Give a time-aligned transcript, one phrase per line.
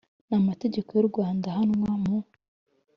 [0.27, 2.17] n amategeko y u Rwanda ahanwa mu